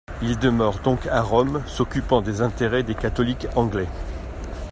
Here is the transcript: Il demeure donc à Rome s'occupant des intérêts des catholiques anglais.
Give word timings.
Il 0.23 0.39
demeure 0.39 0.79
donc 0.79 1.05
à 1.05 1.21
Rome 1.21 1.61
s'occupant 1.67 2.21
des 2.23 2.41
intérêts 2.41 2.81
des 2.81 2.95
catholiques 2.95 3.45
anglais. 3.55 3.85